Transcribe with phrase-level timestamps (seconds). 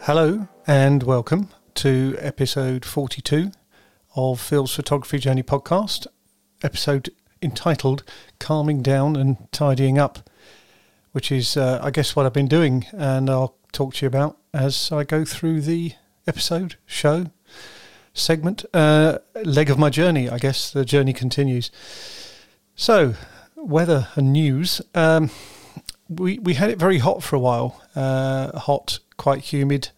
[0.00, 3.52] Hello and welcome to episode 42
[4.14, 6.06] of Phil's Photography Journey podcast,
[6.62, 7.08] episode
[7.40, 8.04] entitled
[8.38, 10.28] Calming Down and Tidying Up,
[11.12, 14.36] which is, uh, I guess, what I've been doing, and I'll talk to you about
[14.52, 15.94] as I go through the
[16.26, 17.28] episode, show,
[18.16, 20.70] segment, uh, leg of my journey, I guess.
[20.70, 21.70] The journey continues.
[22.74, 23.14] So,
[23.54, 24.80] weather and news.
[24.94, 25.30] Um,
[26.08, 29.90] we, we had it very hot for a while, uh, hot, quite humid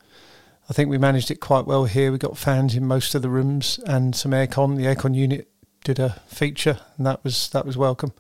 [0.71, 2.13] I think we managed it quite well here.
[2.13, 4.77] We got fans in most of the rooms and some aircon.
[4.77, 5.49] The aircon unit
[5.83, 8.13] did a feature, and that was that was welcome.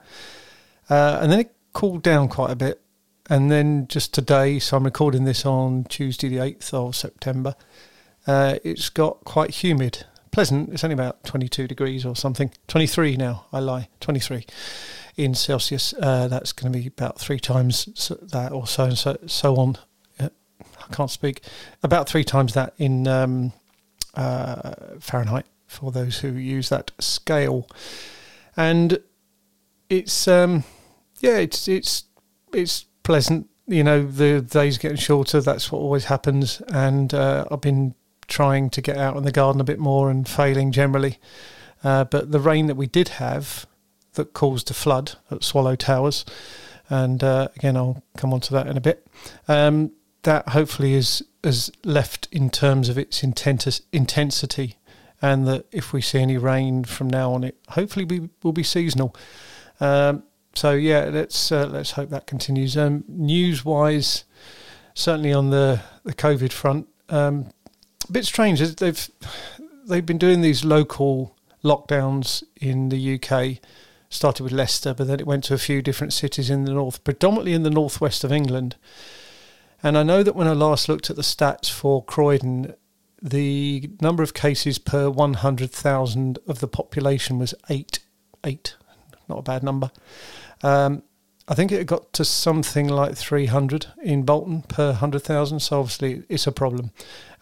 [0.88, 2.80] Uh, and then it cooled down quite a bit,
[3.28, 7.54] and then just today, so I'm recording this on Tuesday, the eighth of September.
[8.28, 10.70] Uh, it's got quite humid, pleasant.
[10.72, 12.52] It's only about 22 degrees or something.
[12.68, 13.46] 23 now.
[13.52, 13.88] I lie.
[14.00, 14.46] 23
[15.16, 15.94] in Celsius.
[16.00, 17.86] Uh, that's going to be about three times
[18.20, 19.78] that or so and so so on
[20.90, 21.42] I can't speak,
[21.82, 23.52] about three times that in um,
[24.14, 27.68] uh, Fahrenheit for those who use that scale.
[28.56, 28.98] And
[29.88, 30.64] it's um,
[31.20, 32.04] yeah, it's it's
[32.52, 33.48] it's pleasant.
[33.66, 35.40] You know, the days getting shorter.
[35.40, 36.62] That's what always happens.
[36.68, 37.94] And uh, I've been
[38.28, 41.18] trying to get out in the garden a bit more and failing generally.
[41.82, 43.66] Uh, but the rain that we did have
[44.14, 46.24] that caused a flood at Swallow Towers,
[46.90, 49.06] and uh, again I'll come on to that in a bit.
[49.46, 54.76] Um, that hopefully is is left in terms of its intensity,
[55.22, 58.64] and that if we see any rain from now on, it hopefully we will be
[58.64, 59.14] seasonal.
[59.80, 62.76] Um, so yeah, let's uh, let's hope that continues.
[62.76, 64.24] Um, news wise,
[64.94, 67.46] certainly on the the COVID front, um,
[68.08, 68.60] a bit strange.
[68.60, 69.10] They've
[69.86, 73.58] they've been doing these local lockdowns in the UK.
[74.10, 77.04] Started with Leicester, but then it went to a few different cities in the north,
[77.04, 78.76] predominantly in the northwest of England.
[79.82, 82.74] And I know that when I last looked at the stats for Croydon,
[83.20, 87.98] the number of cases per 100,000 of the population was eight.
[88.44, 88.76] Eight,
[89.28, 89.90] not a bad number.
[90.62, 91.02] Um,
[91.50, 95.60] I think it got to something like 300 in Bolton per 100,000.
[95.60, 96.90] So obviously it's a problem.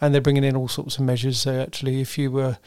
[0.00, 1.40] And they're bringing in all sorts of measures.
[1.40, 2.58] So actually, if you were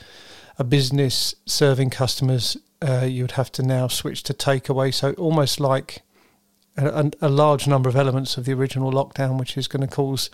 [0.58, 4.94] a business serving customers, uh, you would have to now switch to takeaway.
[4.94, 6.02] So almost like
[6.76, 10.30] a, a large number of elements of the original lockdown, which is going to cause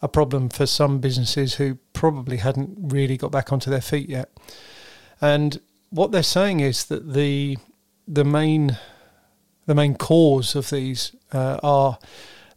[0.00, 4.30] a problem for some businesses who probably hadn't really got back onto their feet yet.
[5.20, 5.60] And
[5.90, 7.58] what they're saying is that the
[8.06, 8.78] the main
[9.68, 11.98] the main cause of these uh, are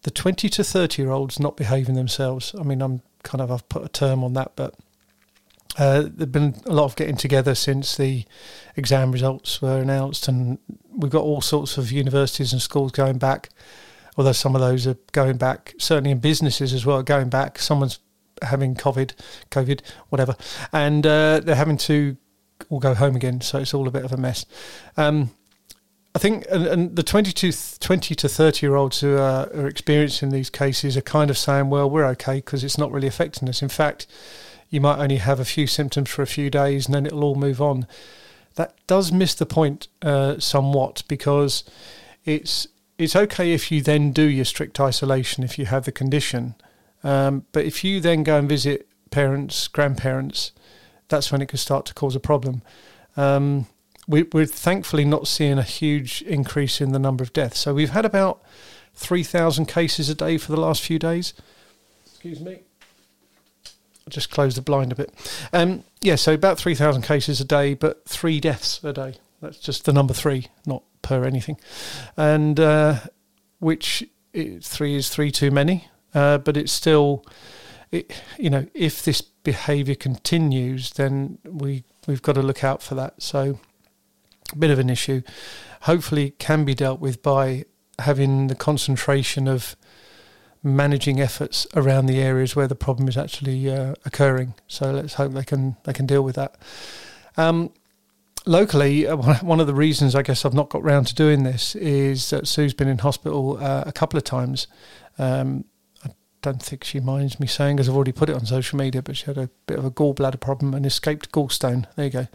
[0.04, 2.56] the 20 to 30 year olds not behaving themselves.
[2.58, 4.76] I mean, I'm kind of I've put a term on that, but
[5.78, 8.24] uh, there've been a lot of getting together since the
[8.78, 10.58] exam results were announced, and
[10.90, 13.50] we've got all sorts of universities and schools going back.
[14.16, 17.60] Although some of those are going back, certainly in businesses as well, going back.
[17.60, 18.00] Someone's
[18.42, 19.14] having COVID,
[19.52, 20.38] COVID, whatever,
[20.72, 22.16] and uh, they're having to
[22.70, 23.42] all go home again.
[23.42, 24.46] So it's all a bit of a mess.
[24.96, 25.32] Um,
[26.14, 29.68] I think, and, and, the 20 to, 20 to 30 year olds who are, are
[29.68, 33.48] experiencing these cases are kind of saying, well, we're okay because it's not really affecting
[33.48, 33.62] us.
[33.62, 34.08] In fact,
[34.70, 37.36] you might only have a few symptoms for a few days and then it'll all
[37.36, 37.88] move on.
[38.56, 41.64] That does miss the point uh, somewhat because
[42.26, 42.68] it's
[42.98, 46.54] it's okay if you then do your strict isolation if you have the condition,
[47.04, 50.52] um, but if you then go and visit parents, grandparents,
[51.08, 52.62] that's when it could start to cause a problem.
[53.18, 53.66] Um,
[54.08, 57.60] we, we're thankfully not seeing a huge increase in the number of deaths.
[57.60, 58.42] So we've had about
[58.96, 61.34] 3,000 cases a day for the last few days.
[62.06, 62.62] Excuse me
[64.06, 65.14] I just close the blind a bit.
[65.54, 69.16] Um, yeah, so about 3,000 cases a day, but three deaths a day.
[69.42, 71.58] That's just the number three, not per anything.
[72.18, 73.00] And uh,
[73.60, 77.26] which three is three too many, uh, but it's still,
[77.92, 82.96] it, you know, if this behaviour continues, then we, we've got to look out for
[82.96, 83.22] that.
[83.22, 83.60] So,
[84.58, 85.22] bit of an issue.
[85.82, 87.66] Hopefully, can be dealt with by
[88.00, 89.76] having the concentration of
[90.64, 94.54] managing efforts around the areas where the problem is actually uh, occurring.
[94.68, 96.56] So let's hope they can they can deal with that.
[97.38, 97.72] Um,
[98.46, 101.76] locally, uh, one of the reasons I guess I've not got round to doing this
[101.76, 104.68] is that Sue's been in hospital uh, a couple of times.
[105.18, 105.66] Um,
[106.06, 106.10] I
[106.42, 109.18] don't think she minds me saying, because I've already put it on social media, but
[109.18, 111.86] she had a bit of a gallbladder problem and escaped gallstone.
[111.96, 112.28] There you go.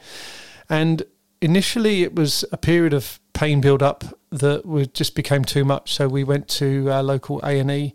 [0.69, 1.05] And
[1.41, 5.95] initially, it was a period of pain build up that just became too much.
[5.95, 7.95] So we went to our local A and E,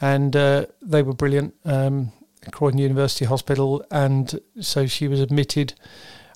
[0.00, 1.54] and uh, they were brilliant.
[1.64, 2.12] Um,
[2.52, 5.74] Croydon University Hospital, and so she was admitted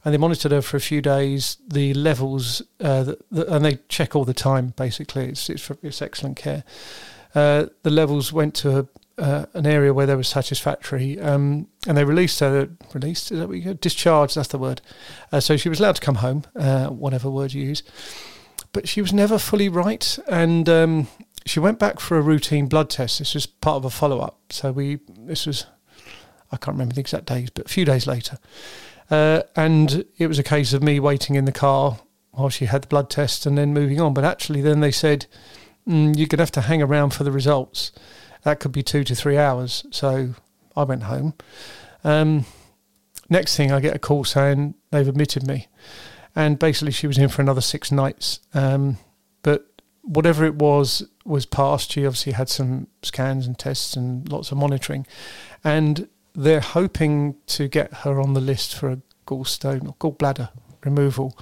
[0.05, 1.59] and they monitored her for a few days.
[1.67, 4.75] The levels, uh, the, the, and they check all the time.
[4.77, 6.65] Basically, it's it's, it's excellent care.
[7.35, 8.87] Uh, the levels went to a,
[9.19, 12.69] uh, an area where they were satisfactory, um, and they released her.
[12.95, 14.37] Released is that discharged?
[14.37, 14.81] That's the word.
[15.31, 17.83] Uh, so she was allowed to come home, uh, whatever word you use.
[18.73, 21.09] But she was never fully right, and um,
[21.45, 23.19] she went back for a routine blood test.
[23.19, 24.39] This was part of a follow up.
[24.51, 25.67] So we this was
[26.51, 28.39] I can't remember the exact days, but a few days later.
[29.11, 31.99] Uh, and it was a case of me waiting in the car
[32.31, 34.15] while she had the blood test and then moving on.
[34.15, 35.27] But actually, then they said,
[35.87, 37.93] mm, you're going to have to hang around for the results.
[38.45, 39.85] That could be two to three hours.
[39.91, 40.35] So
[40.77, 41.35] I went home.
[42.05, 42.45] Um,
[43.29, 45.69] next thing, I get a call saying they've admitted me.
[46.35, 48.41] And basically, she was in for another six nights.
[48.55, 48.99] Um,
[49.43, 49.69] but
[50.03, 51.93] whatever it was, was passed.
[51.93, 55.07] She obviously had some scans and tests and lots of monitoring.
[55.63, 60.51] And they're hoping to get her on the list for a gallstone or gallbladder
[60.85, 61.39] removal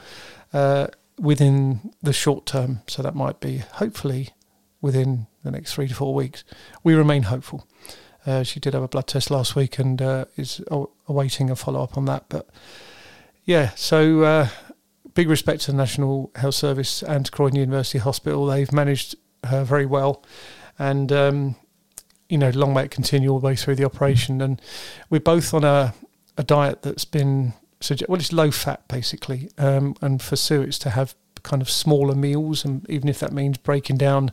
[0.53, 0.89] uh,
[1.19, 2.81] within the short term.
[2.87, 4.31] So that might be hopefully
[4.81, 6.45] within the next three to four weeks.
[6.83, 7.67] We remain hopeful.
[8.27, 10.61] Uh, she did have a blood test last week and uh, is
[11.09, 12.27] awaiting a follow up on that.
[12.29, 12.49] But
[13.45, 14.49] yeah, so uh,
[15.15, 18.47] big respect to the National Health Service and Croydon University Hospital.
[18.47, 20.23] They've managed her very well.
[20.79, 21.57] And um,
[22.29, 24.41] you know, long may it continue all the way through the operation.
[24.41, 24.61] And
[25.11, 25.95] we're both on a,
[26.39, 27.55] a diet that's been,
[28.09, 29.51] well, it's low fat basically.
[29.59, 32.65] Um, and for Sue, it's to have kind of smaller meals.
[32.65, 34.33] And even if that means breaking down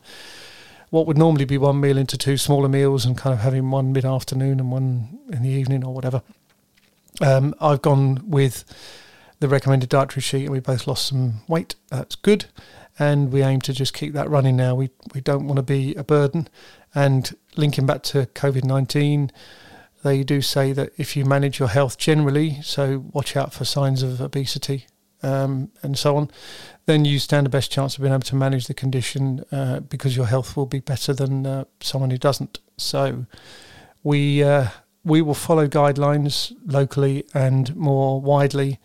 [0.90, 3.92] what would normally be one meal into two smaller meals and kind of having one
[3.92, 6.22] mid afternoon and one in the evening or whatever.
[7.20, 8.64] Um, I've gone with
[9.40, 11.74] the recommended dietary sheet and we both lost some weight.
[11.88, 12.46] That's good.
[12.98, 14.74] And we aim to just keep that running now.
[14.74, 16.48] We, we don't want to be a burden.
[16.94, 19.30] And linking back to COVID 19,
[20.02, 24.02] they do say that if you manage your health generally, so watch out for signs
[24.02, 24.86] of obesity
[25.22, 26.30] um, and so on,
[26.86, 30.16] then you stand the best chance of being able to manage the condition uh, because
[30.16, 32.58] your health will be better than uh, someone who doesn't.
[32.76, 33.26] So
[34.02, 34.68] we uh,
[35.04, 38.78] we will follow guidelines locally and more widely,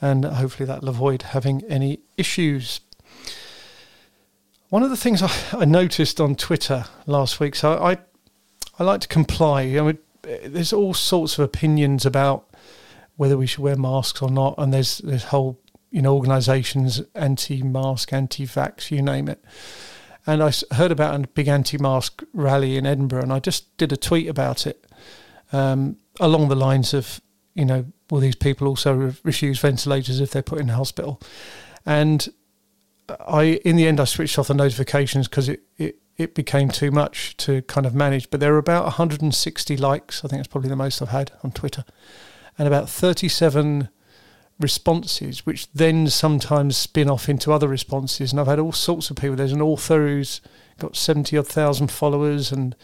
[0.00, 2.80] and hopefully that'll avoid having any issues.
[4.68, 7.98] One of the things I, I noticed on Twitter last week, so I
[8.78, 9.62] I like to comply.
[9.62, 12.44] I mean, there's all sorts of opinions about
[13.16, 15.58] whether we should wear masks or not, and there's there's whole
[15.90, 19.42] you know organisations anti-mask, anti-vax, you name it.
[20.26, 23.96] And I heard about a big anti-mask rally in Edinburgh, and I just did a
[23.96, 24.84] tweet about it
[25.52, 27.20] um, along the lines of,
[27.54, 31.20] you know, will these people also refuse ventilators if they're put in hospital?
[31.86, 32.28] And
[33.26, 36.90] I, in the end, I switched off the notifications because it, it it became too
[36.90, 38.28] much to kind of manage.
[38.28, 40.24] But there were about 160 likes.
[40.24, 41.84] I think that's probably the most I've had on Twitter,
[42.58, 43.88] and about 37
[44.60, 48.32] responses, which then sometimes spin off into other responses.
[48.32, 49.36] And I've had all sorts of people.
[49.36, 50.40] There's an author who's
[50.78, 52.74] got 70 odd thousand followers and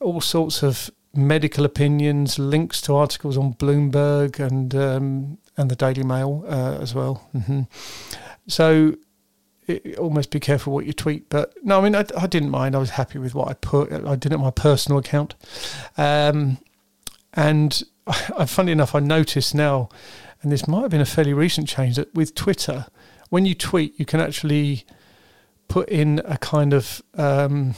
[0.00, 6.04] all sorts of medical opinions, links to articles on Bloomberg and um, and the Daily
[6.04, 7.28] Mail uh, as well.
[7.34, 7.62] Mm-hmm.
[8.46, 8.94] So
[9.66, 11.28] it, almost be careful what you tweet.
[11.28, 12.74] But no, I mean, I, I, didn't mind.
[12.74, 13.92] I was happy with what I put.
[13.92, 15.34] I did it on my personal account.
[15.96, 16.58] Um,
[17.34, 19.88] and I, funny enough, I noticed now,
[20.42, 22.86] and this might have been a fairly recent change, that with Twitter,
[23.28, 24.84] when you tweet, you can actually
[25.68, 27.74] put in a kind of um,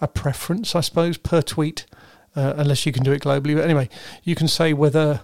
[0.00, 1.86] a preference, I suppose, per tweet,
[2.34, 3.54] uh, unless you can do it globally.
[3.54, 3.88] But anyway,
[4.24, 5.20] you can say whether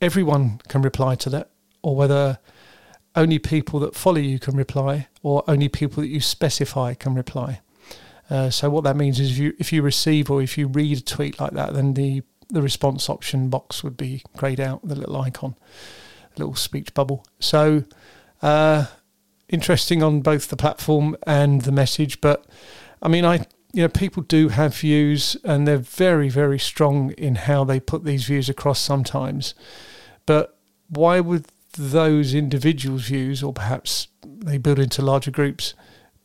[0.00, 1.50] everyone can reply to that
[1.82, 2.38] or whether
[3.16, 7.60] only people that follow you can reply, or only people that you specify can reply.
[8.28, 10.98] Uh, so what that means is if you if you receive or if you read
[10.98, 14.94] a tweet like that, then the the response option box would be greyed out the
[14.94, 15.56] little icon,
[16.36, 17.24] a little speech bubble.
[17.38, 17.84] So
[18.42, 18.86] uh,
[19.48, 22.20] interesting on both the platform and the message.
[22.20, 22.46] But
[23.02, 27.36] I mean, I you know people do have views and they're very very strong in
[27.36, 29.54] how they put these views across sometimes.
[30.26, 35.74] But why would those individuals' views, or perhaps they build into larger groups,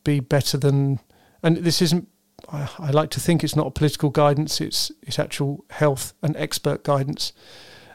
[0.04, 1.00] be better than.
[1.42, 2.08] And this isn't.
[2.52, 4.60] I, I like to think it's not political guidance.
[4.60, 7.32] It's it's actual health and expert guidance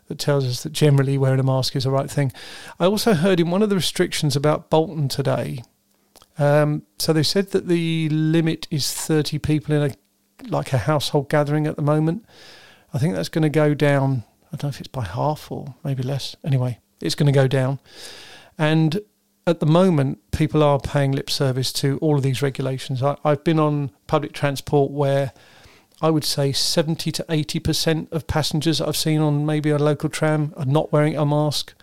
[0.08, 2.32] that tells us that generally wearing a mask is the right thing.
[2.80, 5.64] I also heard in one of the restrictions about Bolton today.
[6.38, 9.96] Um, so they said that the limit is 30 people in a
[10.50, 12.26] like a household gathering at the moment.
[12.94, 14.24] I think that's going to go down.
[14.48, 16.36] I don't know if it's by half or maybe less.
[16.44, 17.80] Anyway, it's going to go down.
[18.58, 19.00] And
[19.48, 23.02] at the moment, people are paying lip service to all of these regulations.
[23.02, 25.34] I, have been on public transport where
[26.02, 30.10] I would say 70 to 80% of passengers that I've seen on maybe a local
[30.10, 31.74] tram are not wearing a mask,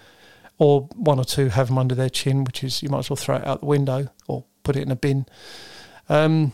[0.59, 3.17] or one or two have them under their chin, which is you might as well
[3.17, 5.27] throw it out the window or put it in a bin.
[6.09, 6.53] Um,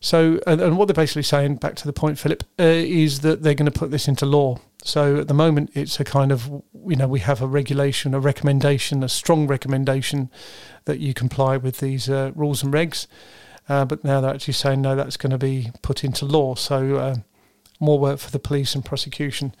[0.00, 3.42] so, and, and, what they're basically saying, back to the point, Philip, uh, is that
[3.42, 4.58] they're going to put this into law.
[4.82, 6.46] So at the moment, it's a kind of,
[6.86, 10.30] you know, we have a regulation, a recommendation, a strong recommendation
[10.84, 13.06] that you comply with these uh, rules and regs.
[13.68, 16.54] Uh, but now they're actually saying no, that's going to be put into law.
[16.54, 17.16] So uh,
[17.80, 19.54] more work for the police and prosecution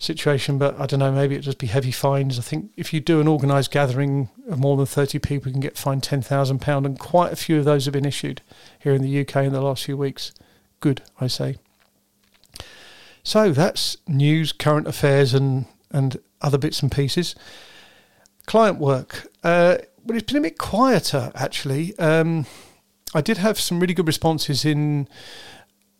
[0.00, 0.58] situation.
[0.58, 2.38] But I don't know, maybe it'll just be heavy fines.
[2.38, 5.60] I think if you do an organised gathering of more than 30 people, you can
[5.60, 6.84] get fined £10,000.
[6.84, 8.42] And quite a few of those have been issued
[8.80, 10.32] here in the UK in the last few weeks.
[10.80, 11.58] Good, I say.
[13.22, 17.36] So that's news, current affairs, and, and other bits and pieces.
[18.46, 19.28] Client work.
[19.44, 21.96] Uh, well, it's been a bit quieter actually.
[21.98, 22.46] Um,
[23.14, 25.08] I did have some really good responses in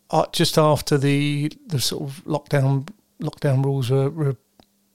[0.09, 2.89] uh, just after the the sort of lockdown
[3.21, 4.37] lockdown rules were, were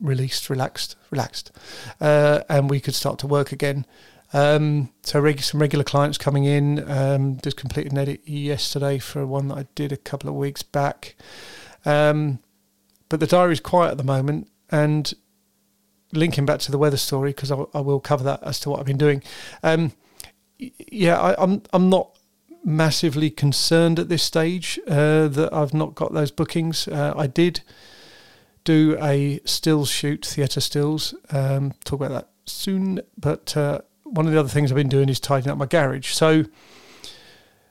[0.00, 1.52] released, relaxed, relaxed,
[2.00, 3.86] uh, and we could start to work again.
[4.32, 6.88] Um, so reg- some regular clients coming in.
[6.90, 10.62] Um, just completed an edit yesterday for one that I did a couple of weeks
[10.62, 11.14] back.
[11.84, 12.40] Um,
[13.08, 15.12] but the diary's quiet at the moment, and
[16.12, 18.80] linking back to the weather story because I, I, will cover that as to what
[18.80, 19.22] I've been doing.
[19.62, 19.92] Um,
[20.58, 22.16] yeah, I, I'm, I'm not
[22.64, 26.88] massively concerned at this stage uh, that I've not got those bookings.
[26.88, 27.60] Uh, I did
[28.66, 31.14] do a stills shoot, theatre stills.
[31.30, 33.00] Um, talk about that soon.
[33.16, 36.12] But uh, one of the other things I've been doing is tidying up my garage.
[36.12, 36.44] So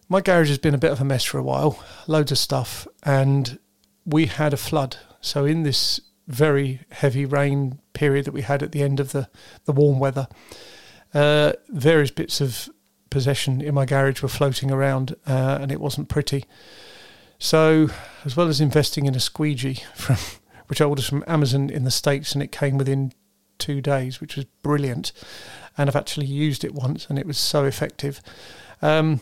[0.10, 2.88] my garage has been a bit of a mess for a while, loads of stuff,
[3.04, 3.60] and
[4.06, 4.98] we had a flood.
[5.22, 9.30] So in this very heavy rain period that we had at the end of the,
[9.66, 10.28] the warm weather,
[11.14, 12.70] uh, various bits of
[13.10, 16.46] possession in my garage were floating around, uh, and it wasn't pretty.
[17.38, 17.90] So,
[18.24, 20.18] as well as investing in a squeegee from
[20.68, 23.14] which I ordered from Amazon in the States, and it came within
[23.58, 25.12] two days, which was brilliant.
[25.78, 28.22] And I've actually used it once, and it was so effective.
[28.82, 29.22] Um,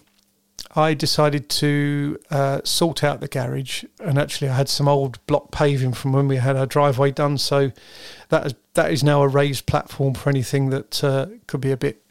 [0.76, 5.52] I decided to uh, sort out the garage, and actually, I had some old block
[5.52, 7.38] paving from when we had our driveway done.
[7.38, 7.72] So
[8.30, 11.78] that is that is now a raised platform for anything that uh, could be a
[11.78, 12.04] bit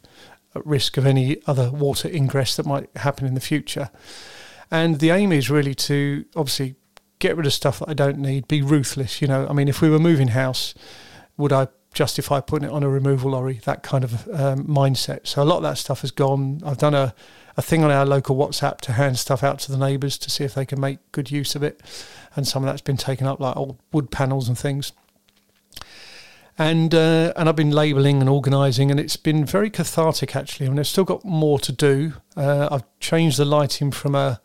[0.54, 3.90] at risk of any other water ingress that might happen in the future.
[4.70, 6.76] And the aim is really to obviously
[7.22, 9.22] get rid of stuff that I don't need, be ruthless.
[9.22, 10.74] You know, I mean, if we were moving house,
[11.36, 13.60] would I justify putting it on a removal lorry?
[13.64, 15.28] That kind of um, mindset.
[15.28, 16.60] So a lot of that stuff has gone.
[16.66, 17.14] I've done a,
[17.56, 20.42] a thing on our local WhatsApp to hand stuff out to the neighbours to see
[20.42, 21.80] if they can make good use of it.
[22.34, 24.92] And some of that's been taken up, like old wood panels and things.
[26.58, 30.66] And uh, and I've been labelling and organising, and it's been very cathartic actually.
[30.66, 32.14] I mean, I've still got more to do.
[32.36, 34.40] Uh, I've changed the lighting from a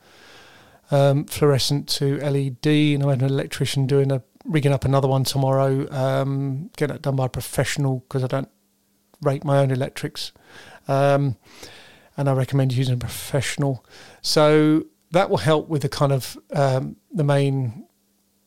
[0.91, 5.23] um, fluorescent to LED, and I had an electrician doing a rigging up another one
[5.23, 5.87] tomorrow.
[5.91, 8.49] Um, getting it done by a professional because I don't
[9.21, 10.31] rate my own electrics,
[10.87, 11.37] um,
[12.15, 13.85] and I recommend using a professional.
[14.21, 17.85] So that will help with the kind of um, the main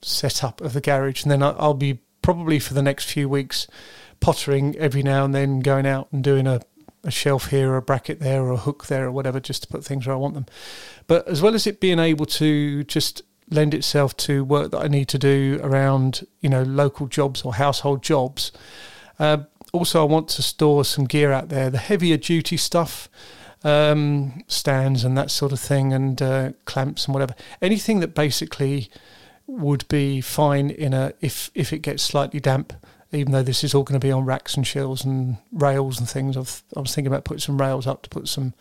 [0.03, 3.67] setup of the garage, and then I'll be probably for the next few weeks
[4.21, 6.61] pottering every now and then, going out and doing a
[7.05, 9.69] a shelf here or a bracket there or a hook there or whatever just to
[9.69, 10.47] put things where I want them.
[11.07, 14.89] But as well as it being able to just lend itself to work that I
[14.89, 18.53] need to do around, you know, local jobs or household jobs,
[19.19, 19.39] uh,
[19.73, 23.09] also I want to store some gear out there, the heavier duty stuff,
[23.63, 27.35] um, stands and that sort of thing, and uh, clamps and whatever.
[27.61, 28.91] Anything that basically
[29.47, 32.73] would be fine in a if if it gets slightly damp
[33.13, 36.09] even though this is all going to be on racks and shelves and rails and
[36.09, 38.55] things, I've, I was thinking about putting some rails up to put some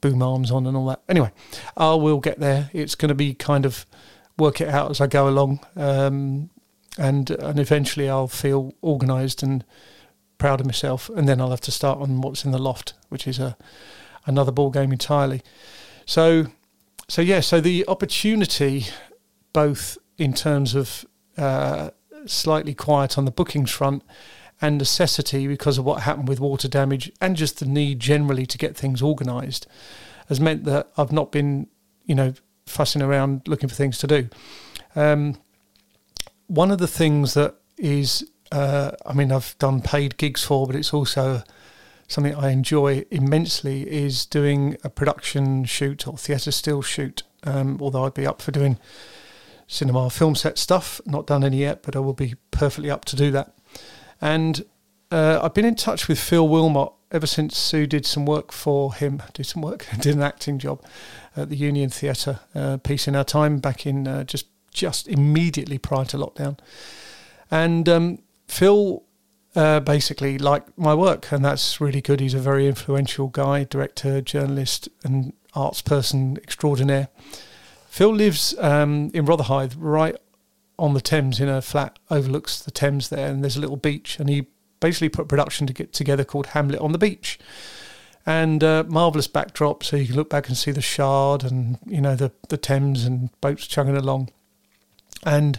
[0.00, 1.00] boom arms on and all that.
[1.08, 1.32] Anyway,
[1.76, 2.70] I will get there.
[2.72, 3.86] It's going to be kind of
[4.38, 6.50] work it out as I go along, um,
[6.98, 9.64] and and eventually I'll feel organised and
[10.36, 13.26] proud of myself, and then I'll have to start on what's in the loft, which
[13.26, 13.56] is a
[14.26, 15.42] another ball game entirely.
[16.06, 16.46] So,
[17.08, 18.86] so yeah, so the opportunity,
[19.52, 21.04] both in terms of
[21.36, 21.90] uh,
[22.26, 24.02] slightly quiet on the bookings front
[24.60, 28.58] and necessity because of what happened with water damage and just the need generally to
[28.58, 29.66] get things organised
[30.28, 31.68] has meant that I've not been,
[32.04, 32.34] you know,
[32.66, 34.28] fussing around looking for things to do.
[34.94, 35.36] Um,
[36.48, 40.76] one of the things that is, uh, I mean, I've done paid gigs for, but
[40.76, 41.42] it's also
[42.08, 47.22] something I enjoy immensely is doing a production shoot or theatre still shoot.
[47.44, 48.78] Um, although I'd be up for doing
[49.68, 51.00] cinema film set stuff.
[51.06, 53.54] Not done any yet, but I will be perfectly up to do that.
[54.20, 54.64] And
[55.12, 58.92] uh, I've been in touch with Phil Willmott ever since Sue did some work for
[58.94, 60.84] him, did some work, did an acting job
[61.36, 65.78] at the Union Theatre, uh, Peace in Our Time back in uh, just just immediately
[65.78, 66.58] prior to lockdown.
[67.50, 69.02] And um, Phil
[69.56, 72.20] uh, basically liked my work, and that's really good.
[72.20, 77.08] He's a very influential guy, director, journalist, and arts person extraordinaire.
[77.88, 80.16] Phil lives um, in Rotherhithe, right
[80.78, 84.20] on the Thames, in a flat overlooks the Thames there, and there's a little beach,
[84.20, 84.46] and he
[84.78, 87.38] basically put production to get together called Hamlet on the Beach.
[88.24, 92.00] And uh, marvelous backdrop, so you can look back and see the Shard and you
[92.00, 94.30] know the the Thames and boats chugging along.
[95.24, 95.58] And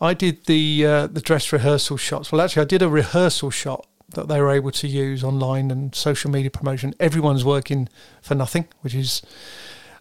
[0.00, 2.32] I did the uh, the dress rehearsal shots.
[2.32, 5.94] Well, actually, I did a rehearsal shot that they were able to use online and
[5.94, 6.94] social media promotion.
[6.98, 7.88] Everyone's working
[8.22, 9.20] for nothing, which is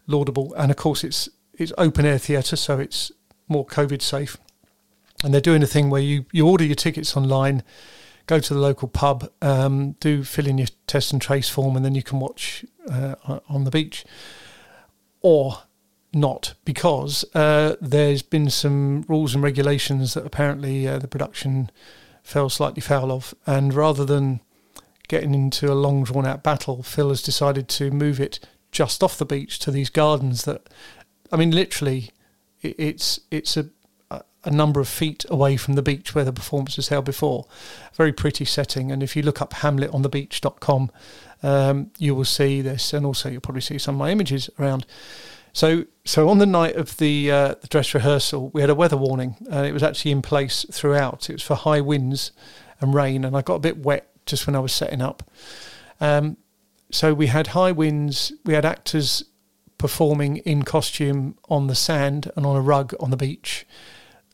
[0.08, 0.53] laudable.
[0.55, 1.29] And of course, it's
[1.62, 3.12] it's open air theatre, so it's
[3.48, 4.38] more COVID safe.
[5.24, 7.63] And they're doing a thing where you, you order your tickets online,
[8.25, 11.86] go to the local pub, um, do fill in your test and trace form, and
[11.86, 13.15] then you can watch uh,
[13.48, 14.03] on the beach.
[15.22, 15.60] Or
[16.13, 21.70] not, because uh, there's been some rules and regulations that apparently uh, the production
[22.24, 23.34] fell slightly foul of.
[23.46, 24.41] And rather than
[25.08, 28.39] getting into a long drawn out battle, Phil has decided to move it
[28.72, 30.68] just off the beach to these gardens that,
[31.32, 32.12] I mean, literally,
[32.62, 33.70] it's it's a
[34.44, 37.46] a number of feet away from the beach where the performance was held before.
[37.94, 40.92] Very pretty setting, and if you look up hamletonthebeach.com,
[41.44, 44.86] um, you will see this, and also you'll probably see some of my images around.
[45.54, 48.98] So, so on the night of the uh, the dress rehearsal, we had a weather
[48.98, 51.30] warning, and it was actually in place throughout.
[51.30, 52.32] It was for high winds
[52.80, 55.30] and rain, and I got a bit wet just when I was setting up.
[56.00, 56.38] Um,
[56.90, 58.34] so we had high winds.
[58.44, 59.24] We had actors
[59.82, 63.66] performing in costume on the sand and on a rug on the beach.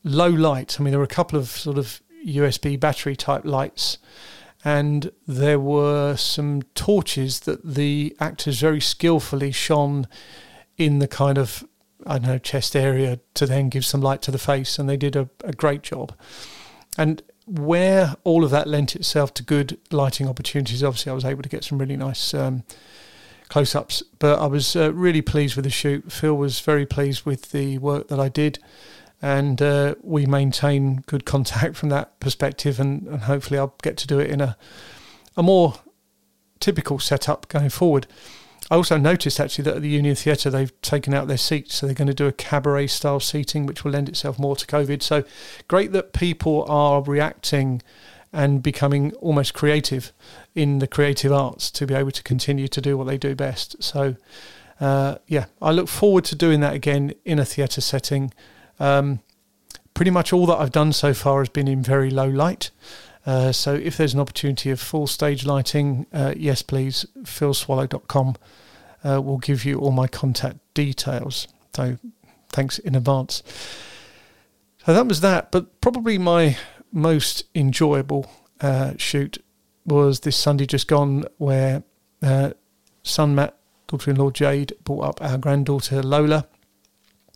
[0.04, 0.78] Low light.
[0.78, 3.96] I mean, there were a couple of sort of USB battery type lights,
[4.62, 10.06] and there were some torches that the actors very skillfully shone
[10.76, 11.64] in the kind of
[12.06, 14.98] I don't know chest area to then give some light to the face, and they
[14.98, 16.12] did a, a great job.
[16.98, 21.42] And where all of that lent itself to good lighting opportunities, obviously I was able
[21.42, 22.64] to get some really nice um,
[23.48, 24.02] close ups.
[24.18, 26.12] But I was uh, really pleased with the shoot.
[26.12, 28.58] Phil was very pleased with the work that I did.
[29.20, 34.06] And uh, we maintain good contact from that perspective, and, and hopefully, I'll get to
[34.06, 34.56] do it in a
[35.38, 35.74] a more
[36.60, 38.06] typical setup going forward.
[38.70, 41.86] I also noticed actually that at the Union Theatre they've taken out their seats, so
[41.86, 45.00] they're going to do a cabaret style seating, which will lend itself more to COVID.
[45.02, 45.24] So
[45.68, 47.82] great that people are reacting
[48.32, 50.12] and becoming almost creative
[50.54, 53.82] in the creative arts to be able to continue to do what they do best.
[53.82, 54.16] So
[54.80, 58.32] uh, yeah, I look forward to doing that again in a theatre setting.
[58.78, 59.20] Um,
[59.94, 62.70] pretty much all that I've done so far has been in very low light.
[63.26, 68.36] Uh, so if there's an opportunity of full stage lighting, uh, yes, please, philswallow.com
[69.04, 71.48] uh, will give you all my contact details.
[71.74, 71.98] So
[72.50, 73.42] thanks in advance.
[74.86, 76.56] So that was that, but probably my
[76.92, 79.42] most enjoyable uh, shoot
[79.84, 81.82] was this Sunday just gone, where
[82.22, 82.50] uh,
[83.02, 86.46] son Matt, daughter-in-law Jade, brought up our granddaughter Lola,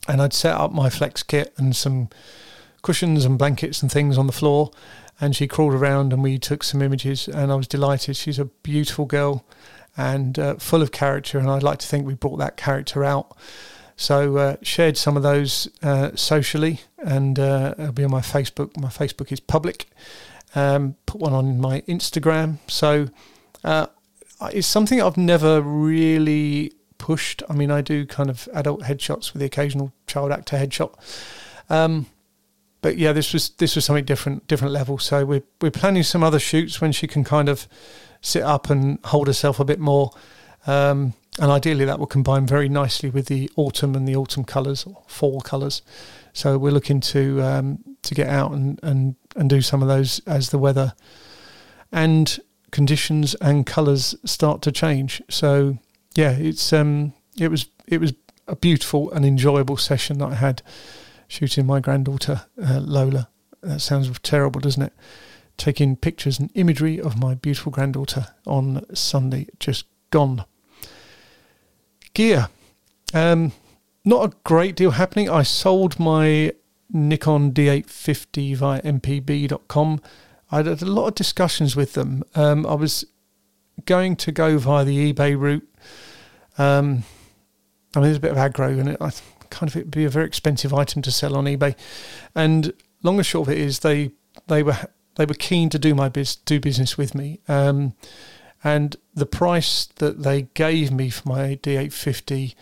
[0.09, 2.09] and I'd set up my flex kit and some
[2.83, 4.71] cushions and blankets and things on the floor,
[5.21, 8.17] and she crawled around and we took some images, and I was delighted.
[8.17, 9.47] She's a beautiful girl
[9.97, 13.37] and uh, full of character, and I'd like to think we brought that character out.
[13.97, 18.77] So uh, shared some of those uh, socially, and uh, it'll be on my Facebook.
[18.77, 19.87] My Facebook is public.
[20.55, 22.59] Um, put one on my Instagram.
[22.69, 23.09] So
[23.65, 23.87] uh,
[24.53, 27.43] it's something I've never really pushed.
[27.49, 30.95] I mean, I do kind of adult headshots with the occasional child actor headshot.
[31.71, 32.07] Um,
[32.81, 34.99] but yeah, this was this was something different, different level.
[34.99, 37.69] So we're we're planning some other shoots when she can kind of
[38.21, 40.13] sit up and hold herself a bit more.
[40.67, 44.85] Um, and ideally, that will combine very nicely with the autumn and the autumn colours
[44.85, 45.83] or fall colours.
[46.33, 50.21] So we're looking to um, to get out and, and, and do some of those
[50.27, 50.95] as the weather
[51.91, 52.39] and
[52.71, 55.23] conditions and colours start to change.
[55.29, 55.79] So
[56.15, 58.15] yeah, it's um it was it was
[58.49, 60.63] a beautiful and enjoyable session that I had
[61.29, 63.29] shooting my granddaughter uh, Lola.
[63.63, 64.93] That sounds terrible, doesn't it?
[65.57, 70.45] taking pictures and imagery of my beautiful granddaughter on Sunday, just gone.
[72.15, 72.49] Gear.
[73.15, 73.53] Um,
[74.05, 75.29] not a great deal happening.
[75.31, 76.53] I sold my
[76.91, 80.01] Nikon D850 via mpb.com.
[80.51, 82.25] I had a lot of discussions with them.
[82.35, 83.07] Um, I was
[83.87, 85.69] going to go via the eBay route.
[86.59, 87.05] Um,
[87.95, 88.99] I mean, there's a bit of aggro in it.
[89.01, 89.11] I
[89.51, 91.75] kind of it'd be a very expensive item to sell on eBay.
[92.35, 92.73] And
[93.03, 94.11] long and short of it is, they
[94.49, 94.79] they were
[95.17, 97.41] they were keen to do my biz, do business with me.
[97.49, 97.95] Um,
[98.65, 102.55] and the price that they gave me for my D850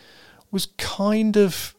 [0.51, 1.75] was kind of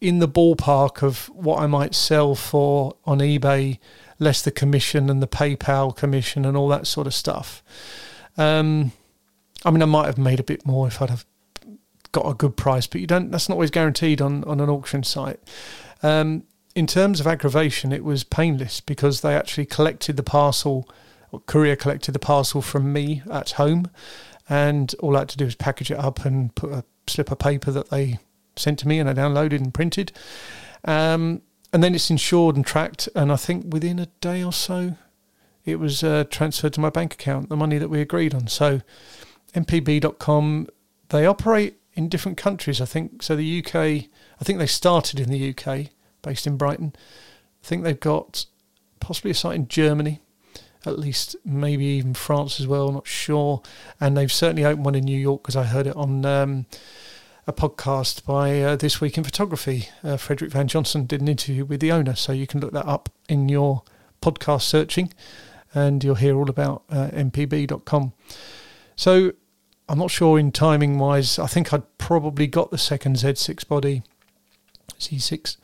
[0.00, 3.78] in the ballpark of what I might sell for on eBay,
[4.18, 7.62] less the commission and the PayPal commission and all that sort of stuff.
[8.36, 8.92] Um,
[9.64, 11.24] I mean, I might have made a bit more if I'd have
[12.10, 13.30] got a good price, but you don't.
[13.30, 15.40] That's not always guaranteed on on an auction site.
[16.02, 16.44] Um,
[16.74, 20.88] in terms of aggravation, it was painless because they actually collected the parcel,
[21.46, 23.90] courier collected the parcel from me at home,
[24.48, 27.38] and all I had to do was package it up and put a slip of
[27.38, 28.18] paper that they
[28.56, 30.12] sent to me, and I downloaded and printed.
[30.84, 31.42] Um,
[31.72, 34.96] and then it's insured and tracked, and I think within a day or so,
[35.64, 38.48] it was uh, transferred to my bank account, the money that we agreed on.
[38.48, 38.82] So,
[39.54, 40.68] mpb.com,
[41.08, 42.80] they operate in different countries.
[42.80, 43.36] I think so.
[43.36, 45.90] The UK, I think they started in the UK,
[46.20, 46.92] based in Brighton.
[46.96, 48.46] I think they've got
[49.00, 50.20] possibly a site in Germany,
[50.86, 52.90] at least maybe even France as well.
[52.90, 53.62] Not sure.
[54.00, 56.66] And they've certainly opened one in New York because I heard it on um,
[57.46, 59.88] a podcast by uh, This Week in Photography.
[60.04, 62.86] Uh, Frederick Van Johnson did an interview with the owner, so you can look that
[62.86, 63.82] up in your
[64.20, 65.12] podcast searching,
[65.74, 68.12] and you'll hear all about uh, mpb.com.
[68.94, 69.32] So
[69.88, 71.38] I'm not sure in timing wise.
[71.38, 74.02] I think I'd probably got the second Z6 body,
[74.98, 75.56] Z6.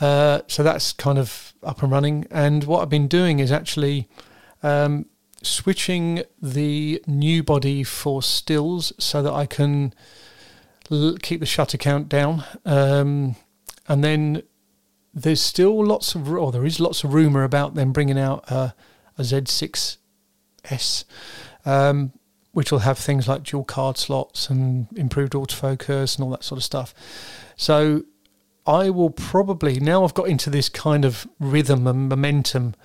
[0.00, 2.26] Uh, so that's kind of up and running.
[2.30, 4.08] And what I've been doing is actually
[4.64, 5.06] um,
[5.42, 9.94] switching the new body for stills so that I can
[10.90, 12.44] l- keep the shutter count down.
[12.64, 13.36] Um,
[13.86, 14.42] and then
[15.12, 18.74] there's still lots of, or there is lots of rumor about them bringing out a,
[19.18, 21.04] a Z6S.
[21.66, 22.12] Um,
[22.52, 26.56] which will have things like dual card slots and improved autofocus and all that sort
[26.56, 26.94] of stuff.
[27.56, 28.04] So
[28.64, 32.76] I will probably now I've got into this kind of rhythm and momentum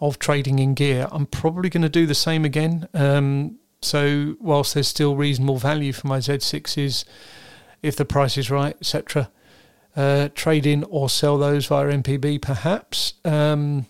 [0.00, 1.08] of trading in gear.
[1.10, 2.88] I'm probably going to do the same again.
[2.94, 7.04] Um, so whilst there's still reasonable value for my Z6s,
[7.82, 9.30] if the price is right, etc.,
[9.96, 13.14] uh, trade in or sell those via MPB perhaps.
[13.24, 13.86] Um,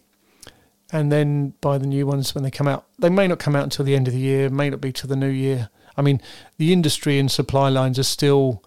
[0.93, 2.87] and then buy the new ones when they come out.
[2.99, 5.09] They may not come out until the end of the year, may not be till
[5.09, 5.71] the new year.
[5.97, 6.21] I mean,
[6.57, 8.63] the industry and supply lines are still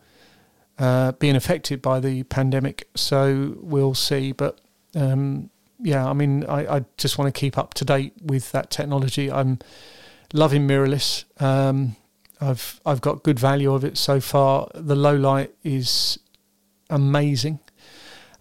[0.77, 4.31] uh, being affected by the pandemic, so we'll see.
[4.31, 4.59] But
[4.95, 8.71] um, yeah, I mean, I, I, just want to keep up to date with that
[8.71, 9.31] technology.
[9.31, 9.59] I'm
[10.33, 11.25] loving mirrorless.
[11.41, 11.95] Um,
[12.41, 14.69] I've I've got good value of it so far.
[14.73, 16.19] The low light is
[16.89, 17.59] amazing,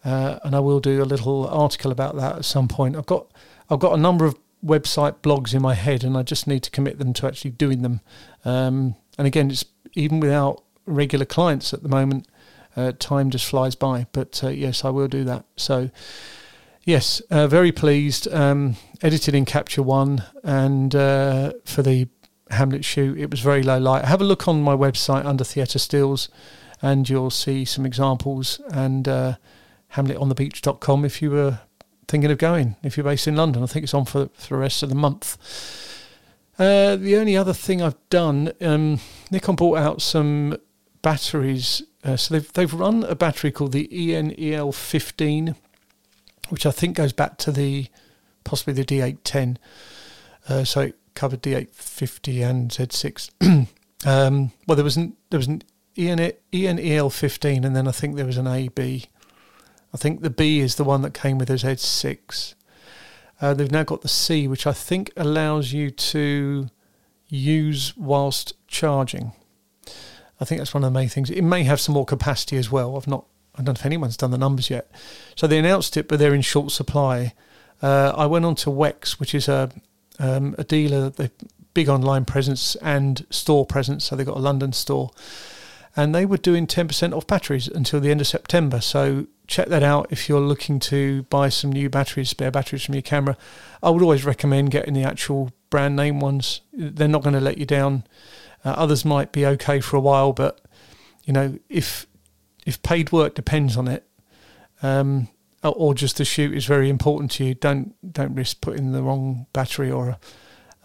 [0.05, 2.96] uh, and I will do a little article about that at some point.
[2.96, 3.31] I've got
[3.70, 6.70] I've got a number of website blogs in my head, and I just need to
[6.70, 8.01] commit them to actually doing them.
[8.44, 12.29] Um, and again, it's even without regular clients at the moment,
[12.77, 14.07] uh, time just flies by.
[14.12, 15.44] But uh, yes, I will do that.
[15.57, 15.90] So
[16.87, 18.33] yes, uh, very pleased.
[18.33, 22.09] Um, edited in Capture One, and uh, for the
[22.51, 24.07] Hamlet shoot, it was very low light.
[24.07, 26.31] Have a look on my website under theatre stills,
[26.81, 29.37] and you'll see some examples and uh,
[29.94, 31.61] hamletonthebeach.com if you were
[32.09, 33.62] thinking of going if you're based in London.
[33.62, 35.37] I think it's on for, for the rest of the month.
[36.59, 40.57] Uh, the only other thing I've done, um, Nikon brought out some
[41.03, 41.83] batteries.
[42.03, 45.57] Uh, so they've they've run a battery called the EN-EL15,
[46.49, 47.87] which I think goes back to the
[48.45, 49.57] possibly the D810.
[50.49, 53.31] Uh, so it covered D850 and Z6.
[54.07, 55.63] um, well, there was an there was an
[55.97, 59.09] EN, EN-EL15, and then I think there was an AB
[59.97, 62.55] I think the B is the one that came with Z 6.
[63.41, 66.69] Uh, they've now got the C, which I think allows you to
[67.29, 69.33] use whilst charging.
[70.39, 71.31] I think that's one of the main things.
[71.31, 72.95] It may have some more capacity as well.
[72.95, 73.25] I've not,
[73.57, 74.90] I don't know if anyone's done the numbers yet.
[75.35, 77.33] So they announced it, but they're in short supply.
[77.83, 79.71] Uh, I went on to Wex, which is a
[80.19, 81.12] um, a dealer,
[81.75, 84.07] big online presence and store presence.
[84.07, 85.11] So they've got a London store,
[85.95, 88.81] and they were doing ten percent off batteries until the end of September.
[88.81, 92.95] So check that out if you're looking to buy some new batteries, spare batteries from
[92.95, 93.37] your camera.
[93.83, 96.62] I would always recommend getting the actual brand name ones.
[96.73, 98.05] They're not going to let you down.
[98.64, 100.61] Uh, others might be okay for a while, but
[101.25, 102.07] you know if
[102.66, 104.07] if paid work depends on it,
[104.83, 105.29] um,
[105.62, 109.46] or just the shoot is very important to you, don't don't risk putting the wrong
[109.52, 110.18] battery or a,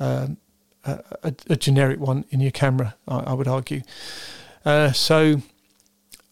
[0.04, 0.38] um,
[0.86, 2.96] a, a, a generic one in your camera.
[3.08, 3.82] I, I would argue.
[4.64, 5.42] Uh, so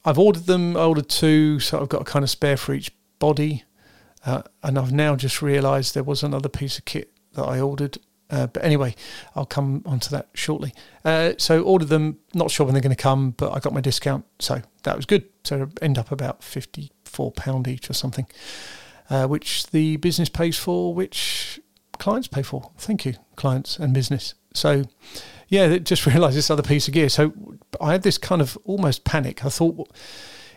[0.05, 0.77] I've ordered them.
[0.77, 3.63] I ordered two, so I've got a kind of spare for each body.
[4.25, 7.97] Uh, and I've now just realised there was another piece of kit that I ordered.
[8.30, 8.96] Uh, but anyway,
[9.36, 10.74] I'll come onto that shortly.
[11.04, 12.20] Uh, so ordered them.
[12.34, 15.06] Not sure when they're going to come, but I got my discount, so that was
[15.06, 15.26] good.
[15.44, 18.28] So end up about fifty four pound each or something,
[19.10, 21.60] uh, which the business pays for, which
[21.98, 22.72] clients pay for.
[22.78, 24.34] Thank you, clients and business.
[24.54, 24.86] So,
[25.48, 27.10] yeah, just realised this other piece of gear.
[27.10, 27.34] So
[27.80, 29.46] I had this kind of almost panic.
[29.46, 29.89] I thought,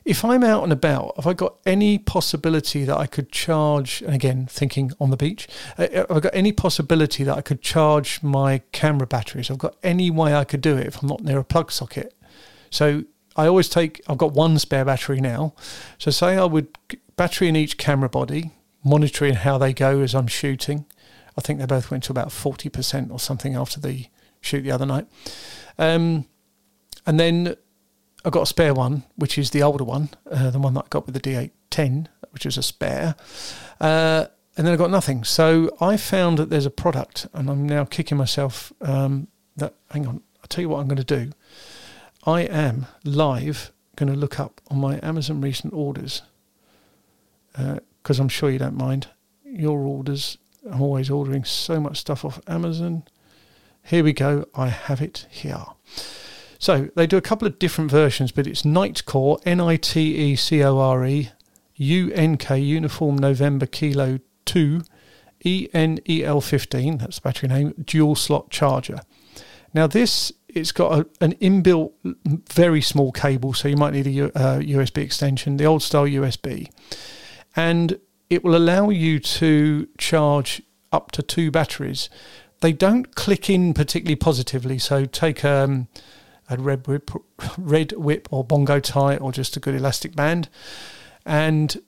[0.04, 4.02] if I'm out and about, have I got any possibility that I could charge?
[4.02, 7.40] And again, thinking on the beach, uh, uh, have I got any possibility that I
[7.40, 9.50] could charge my camera batteries?
[9.50, 12.14] I've got any way I could do it if I'm not near a plug socket.
[12.70, 13.04] So
[13.36, 14.00] I always take.
[14.08, 15.54] I've got one spare battery now.
[15.98, 16.68] So say I would
[17.16, 18.50] battery in each camera body,
[18.84, 20.84] monitoring how they go as I'm shooting.
[21.38, 24.06] I think they both went to about forty percent or something after the
[24.40, 25.06] shoot the other night.
[25.78, 26.26] Um,
[27.06, 27.56] and then
[28.24, 30.88] I got a spare one, which is the older one, uh, the one that I
[30.90, 33.16] got with the D810, which is a spare.
[33.80, 35.24] Uh, and then I got nothing.
[35.24, 38.72] So I found that there's a product, and I'm now kicking myself.
[38.80, 41.32] Um, that hang on, I'll tell you what I'm going to do.
[42.24, 46.22] I am live going to look up on my Amazon recent orders
[47.52, 49.08] because uh, I'm sure you don't mind
[49.44, 50.38] your orders.
[50.70, 53.04] I'm always ordering so much stuff off Amazon.
[53.84, 54.46] Here we go.
[54.54, 55.64] I have it here.
[56.62, 60.36] So they do a couple of different versions, but it's Nitecore, N I T E
[60.36, 61.30] C O R E,
[61.74, 64.82] U N K, Uniform November Kilo 2,
[65.44, 69.00] E N E L 15, that's the battery name, dual slot charger.
[69.74, 71.94] Now, this it's got a, an inbuilt,
[72.52, 76.70] very small cable, so you might need a uh, USB extension, the old style USB,
[77.56, 77.98] and
[78.30, 82.08] it will allow you to charge up to two batteries.
[82.60, 85.88] They don't click in particularly positively, so take um,
[86.60, 87.10] red whip,
[87.58, 90.48] red whip or bongo tie or just a good elastic band,
[91.24, 91.80] and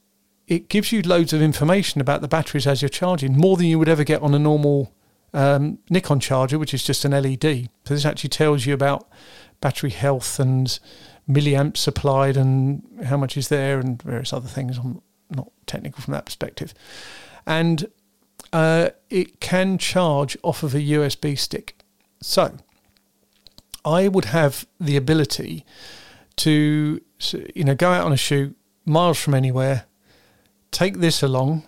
[0.47, 3.79] it gives you loads of information about the batteries as you're charging, more than you
[3.79, 4.93] would ever get on a normal
[5.33, 7.69] um, Nikon charger, which is just an LED.
[7.85, 9.09] So this actually tells you about
[9.61, 10.79] battery health and
[11.29, 14.79] milliamps supplied and how much is there and various other things.
[14.79, 15.01] I'm
[15.31, 16.75] not technical from that perspective,
[17.47, 17.87] and
[18.53, 21.79] uh, it can charge off of a USB stick.
[22.21, 22.57] So
[23.85, 25.65] I would have the ability
[26.37, 27.01] to,
[27.55, 29.85] you know, go out on a shoot miles from anywhere,
[30.71, 31.65] take this along,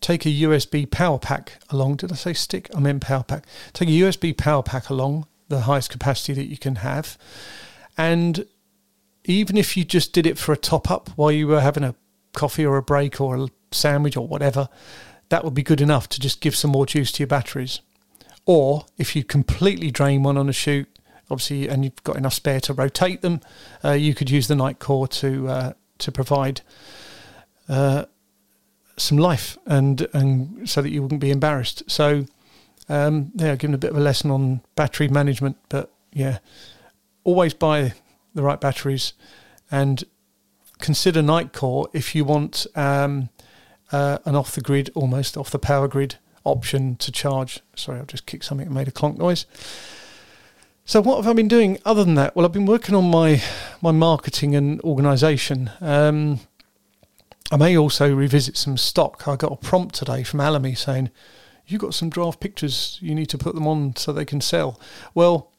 [0.00, 1.96] take a USB power pack along.
[1.96, 2.70] Did I say stick?
[2.74, 3.44] I meant power pack.
[3.72, 7.18] Take a USB power pack along, the highest capacity that you can have.
[7.96, 8.46] And
[9.24, 11.94] even if you just did it for a top up while you were having a
[12.32, 14.68] coffee or a break or a sandwich or whatever,
[15.28, 17.80] that would be good enough to just give some more juice to your batteries.
[18.46, 20.88] Or if you completely drain one on a shoot,
[21.30, 23.40] obviously, and you've got enough spare to rotate them,
[23.84, 26.60] uh, you could use the Nitecore to uh, to provide
[27.68, 28.04] uh,
[28.96, 31.82] some life and and so that you wouldn't be embarrassed.
[31.86, 32.26] So
[32.88, 36.38] um, yeah, giving a bit of a lesson on battery management, but yeah,
[37.24, 37.92] always buy
[38.34, 39.12] the right batteries
[39.70, 40.04] and
[40.78, 43.28] consider Nitecore if you want um,
[43.92, 47.60] uh, an off the grid, almost off the power grid option to charge.
[47.76, 49.44] Sorry, I've just kicked something and made a clonk noise.
[50.88, 52.34] So what have I been doing other than that?
[52.34, 53.42] Well, I've been working on my
[53.82, 55.70] my marketing and organisation.
[55.82, 56.40] Um,
[57.52, 59.28] I may also revisit some stock.
[59.28, 61.10] I got a prompt today from Alamy saying,
[61.66, 62.96] "You got some draft pictures.
[63.02, 64.80] You need to put them on so they can sell."
[65.14, 65.50] Well,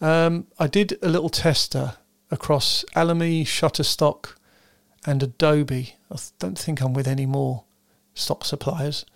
[0.00, 1.98] um, I did a little tester
[2.32, 4.34] across Alamy, Shutterstock,
[5.06, 5.94] and Adobe.
[6.10, 7.62] I don't think I'm with any more
[8.14, 9.06] stock suppliers,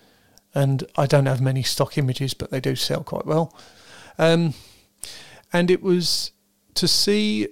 [0.55, 3.53] and I don't have many stock images, but they do sell quite well.
[4.17, 4.55] Um,
[5.53, 6.33] and it was
[6.75, 7.49] to see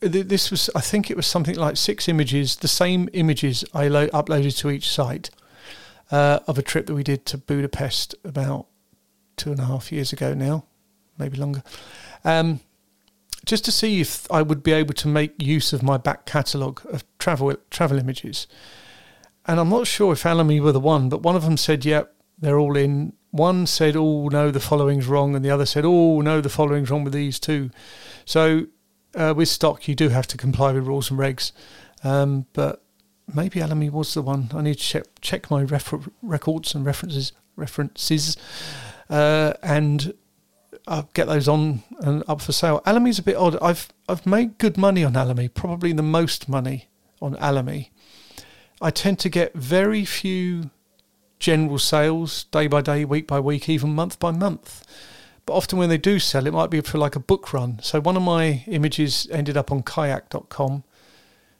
[0.00, 4.08] this was I think it was something like six images, the same images I lo-
[4.08, 5.30] uploaded to each site
[6.10, 8.66] uh, of a trip that we did to Budapest about
[9.36, 10.64] two and a half years ago now,
[11.18, 11.62] maybe longer.
[12.24, 12.60] Um,
[13.44, 16.82] just to see if I would be able to make use of my back catalogue
[16.90, 18.46] of travel travel images.
[19.46, 22.06] And I'm not sure if Alamy were the one, but one of them said, "Yep,
[22.06, 25.84] yeah, they're all in one said, "Oh no, the following's wrong," and the other said,
[25.86, 27.70] "Oh no, the following's wrong with these too."
[28.26, 28.66] So
[29.14, 31.52] uh, with stock, you do have to comply with rules and regs.
[32.04, 32.82] Um, but
[33.32, 34.50] maybe Alamy was the one.
[34.54, 38.36] I need to check check my refer- records and references references,
[39.08, 40.12] uh, and
[40.86, 42.82] I'll get those on and up for sale.
[42.86, 43.56] Alamy's a bit odd.
[43.62, 46.88] I've I've made good money on Alamy, probably the most money
[47.20, 47.90] on Alamy.
[48.80, 50.70] I tend to get very few
[51.42, 54.84] general sales day by day, week by week, even month by month.
[55.44, 57.80] But often when they do sell, it might be for like a book run.
[57.82, 60.84] So one of my images ended up on kayak.com.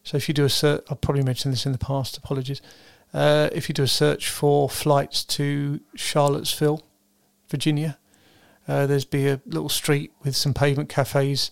[0.04, 2.62] So if you do a search, I've probably mentioned this in the past, apologies.
[3.12, 6.86] Uh, if you do a search for flights to Charlottesville,
[7.48, 7.98] Virginia,
[8.68, 11.50] uh, there's be a little street with some pavement cafes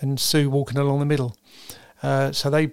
[0.00, 1.36] and Sue walking along the middle.
[2.02, 2.72] Uh, so they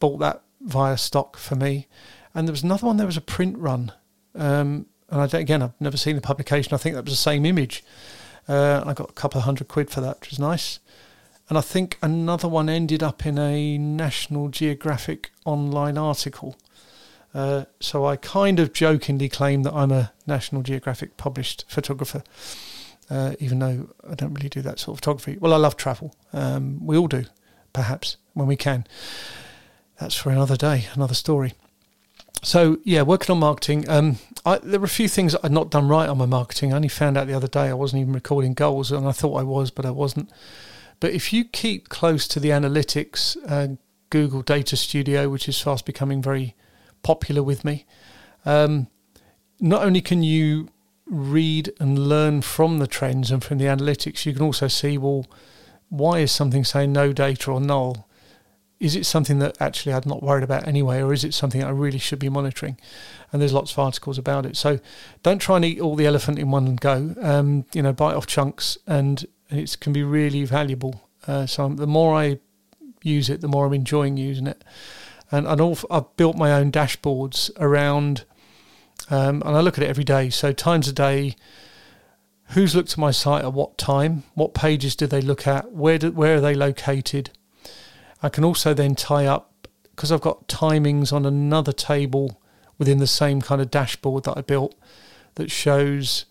[0.00, 1.86] bought that via stock for me.
[2.34, 3.92] And there was another one, there was a print run
[4.34, 6.74] um, and I, again, I've never seen the publication.
[6.74, 7.84] I think that was the same image.
[8.48, 10.78] Uh, I got a couple of hundred quid for that, which was nice.
[11.48, 16.56] And I think another one ended up in a National Geographic online article.
[17.34, 22.22] Uh, so I kind of jokingly claim that I'm a National Geographic published photographer,
[23.08, 25.38] uh, even though I don't really do that sort of photography.
[25.40, 26.14] Well, I love travel.
[26.32, 27.24] Um, we all do,
[27.72, 28.86] perhaps, when we can.
[29.98, 31.54] That's for another day, another story.
[32.42, 33.88] So yeah, working on marketing.
[33.88, 36.72] Um, I, there were a few things I'd not done right on my marketing.
[36.72, 39.36] I only found out the other day I wasn't even recording goals, and I thought
[39.36, 40.30] I was, but I wasn't.
[41.00, 43.76] But if you keep close to the analytics, uh,
[44.10, 46.54] Google Data Studio, which is fast becoming very
[47.02, 47.86] popular with me,
[48.44, 48.88] um,
[49.60, 50.68] not only can you
[51.06, 55.26] read and learn from the trends and from the analytics, you can also see well,
[55.88, 58.08] why is something saying no data or null?
[58.80, 61.68] Is it something that actually I'm not worried about anyway, or is it something I
[61.68, 62.78] really should be monitoring?
[63.30, 64.56] And there's lots of articles about it.
[64.56, 64.80] So
[65.22, 67.14] don't try and eat all the elephant in one go.
[67.20, 71.08] Um, you know, bite off chunks, and it can be really valuable.
[71.26, 72.38] Uh, so the more I
[73.02, 74.64] use it, the more I'm enjoying using it.
[75.30, 78.24] And, all, I've built my own dashboards around,
[79.10, 80.30] um, and I look at it every day.
[80.30, 81.36] So times a day,
[82.48, 85.98] who's looked at my site at what time, what pages do they look at, where
[85.98, 87.30] do, where are they located
[88.22, 92.40] I can also then tie up because I've got timings on another table
[92.78, 94.74] within the same kind of dashboard that I built
[95.34, 96.24] that shows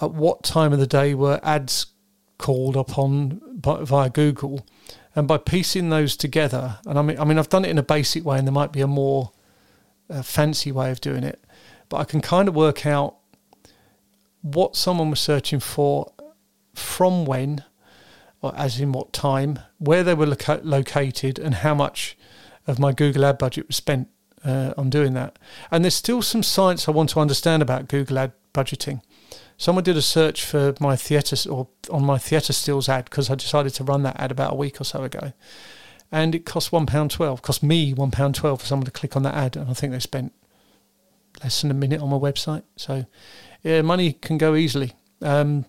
[0.00, 1.86] at what time of the day were ads
[2.38, 4.66] called upon by, via Google,
[5.14, 7.82] and by piecing those together, and I mean, I mean, I've done it in a
[7.82, 9.32] basic way, and there might be a more
[10.10, 11.42] uh, fancy way of doing it,
[11.88, 13.16] but I can kind of work out
[14.42, 16.12] what someone was searching for
[16.74, 17.64] from when
[18.54, 22.16] as in what time, where they were loca- located, and how much
[22.66, 24.08] of my Google ad budget was spent
[24.44, 25.38] uh, on doing that.
[25.70, 29.02] And there's still some science I want to understand about Google ad budgeting.
[29.56, 33.34] Someone did a search for my theatre or on my theatre stills ad because I
[33.34, 35.32] decided to run that ad about a week or so ago,
[36.12, 37.40] and it cost one pound twelve.
[37.40, 39.92] Cost me one pound twelve for someone to click on that ad, and I think
[39.92, 40.32] they spent
[41.42, 42.62] less than a minute on my website.
[42.76, 43.06] So,
[43.62, 44.92] yeah, money can go easily.
[45.22, 45.64] Um,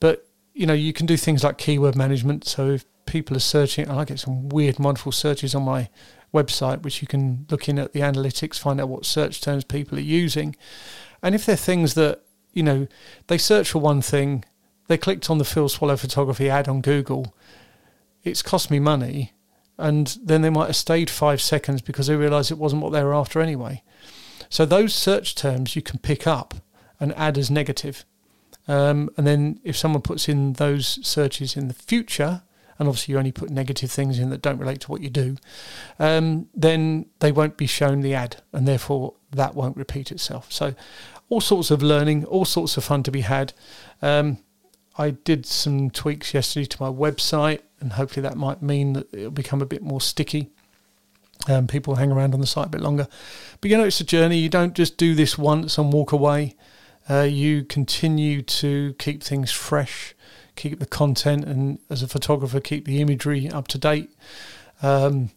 [0.00, 2.44] but you know, you can do things like keyword management.
[2.46, 5.88] So if people are searching, and I get some weird, wonderful searches on my
[6.32, 9.98] website, which you can look in at the analytics, find out what search terms people
[9.98, 10.56] are using.
[11.22, 12.86] And if they're things that, you know,
[13.26, 14.44] they search for one thing,
[14.88, 17.34] they clicked on the Phil Swallow photography ad on Google,
[18.24, 19.32] it's cost me money.
[19.78, 23.02] And then they might have stayed five seconds because they realised it wasn't what they
[23.02, 23.82] were after anyway.
[24.48, 26.54] So those search terms you can pick up
[27.00, 28.04] and add as negative.
[28.68, 32.42] Um, and then if someone puts in those searches in the future,
[32.78, 35.36] and obviously you only put negative things in that don't relate to what you do,
[35.98, 40.52] um, then they won't be shown the ad, and therefore that won't repeat itself.
[40.52, 40.74] So,
[41.28, 43.52] all sorts of learning, all sorts of fun to be had.
[44.02, 44.38] Um,
[44.98, 49.30] I did some tweaks yesterday to my website, and hopefully that might mean that it'll
[49.30, 50.50] become a bit more sticky.
[51.48, 53.08] Um, people hang around on the site a bit longer.
[53.60, 54.38] But you know, it's a journey.
[54.38, 56.54] You don't just do this once and walk away.
[57.08, 60.14] Uh, you continue to keep things fresh,
[60.56, 64.10] keep the content, and as a photographer, keep the imagery up to date.
[64.82, 65.30] Um,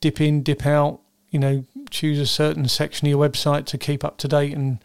[0.00, 1.00] dip in, dip out.
[1.30, 4.78] You know, choose a certain section of your website to keep up to date and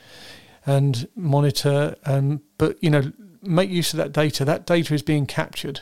[0.66, 1.96] and monitor.
[2.06, 4.46] Um, but you know, make use of that data.
[4.46, 5.82] That data is being captured,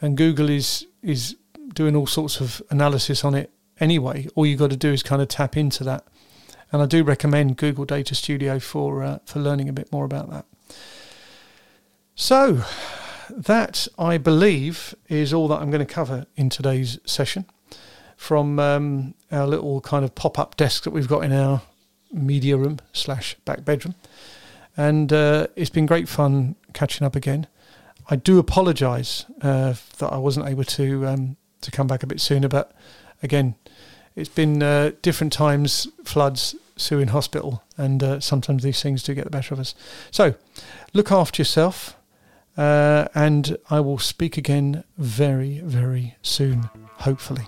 [0.00, 1.36] and Google is is
[1.74, 4.28] doing all sorts of analysis on it anyway.
[4.34, 6.06] All you got to do is kind of tap into that
[6.72, 10.30] and I do recommend Google Data Studio for uh, for learning a bit more about
[10.30, 10.46] that.
[12.14, 12.64] So,
[13.30, 17.46] that I believe is all that I'm going to cover in today's session
[18.16, 21.62] from um, our little kind of pop up desk that we've got in our
[22.12, 23.94] media room slash back bedroom.
[24.76, 27.46] And uh, it's been great fun catching up again.
[28.08, 32.20] I do apologise uh, that I wasn't able to um, to come back a bit
[32.20, 32.72] sooner, but
[33.22, 33.54] again,
[34.16, 39.14] it's been uh, different times, floods, Sue in hospital, and uh, sometimes these things do
[39.14, 39.74] get the better of us.
[40.10, 40.34] So,
[40.92, 41.96] look after yourself,
[42.56, 47.46] uh, and I will speak again very, very soon, hopefully.